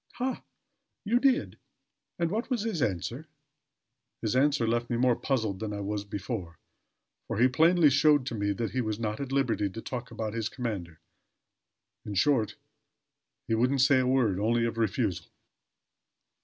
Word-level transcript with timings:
"Ha! 0.15 0.41
You 1.05 1.19
did! 1.19 1.59
And 2.17 2.31
what 2.31 2.49
was 2.49 2.63
his 2.63 2.81
answer?" 2.81 3.27
"His 4.23 4.35
answer 4.35 4.67
left 4.67 4.89
me 4.89 4.97
more 4.97 5.15
puzzled 5.15 5.59
than 5.59 5.73
I 5.73 5.81
was 5.81 6.05
before; 6.05 6.57
for 7.27 7.37
he 7.37 7.47
plainly 7.47 7.91
showed 7.91 8.25
to 8.25 8.33
me 8.33 8.51
that 8.53 8.71
he 8.71 8.81
was 8.81 8.97
not 8.99 9.19
at 9.19 9.31
liberty 9.31 9.69
to 9.69 9.79
talk 9.83 10.09
about 10.09 10.33
his 10.33 10.49
commander. 10.49 10.99
In 12.03 12.15
short, 12.15 12.55
he 13.47 13.53
wouldn't 13.53 13.81
say 13.81 13.99
a 13.99 14.07
word, 14.07 14.39
only 14.39 14.65
of 14.65 14.79
refusal." 14.79 15.27